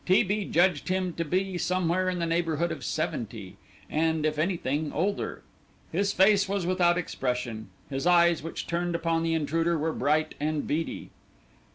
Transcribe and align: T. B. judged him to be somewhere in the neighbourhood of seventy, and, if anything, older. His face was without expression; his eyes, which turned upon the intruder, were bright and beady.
T. 0.03 0.23
B. 0.23 0.45
judged 0.45 0.89
him 0.89 1.13
to 1.13 1.23
be 1.23 1.59
somewhere 1.59 2.09
in 2.09 2.17
the 2.17 2.25
neighbourhood 2.25 2.71
of 2.71 2.83
seventy, 2.83 3.57
and, 3.87 4.25
if 4.25 4.39
anything, 4.39 4.91
older. 4.91 5.43
His 5.91 6.11
face 6.11 6.49
was 6.49 6.65
without 6.65 6.97
expression; 6.97 7.69
his 7.87 8.07
eyes, 8.07 8.41
which 8.41 8.65
turned 8.65 8.95
upon 8.95 9.21
the 9.21 9.35
intruder, 9.35 9.77
were 9.77 9.93
bright 9.93 10.33
and 10.39 10.65
beady. 10.65 11.11